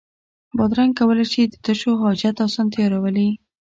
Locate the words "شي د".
1.31-1.55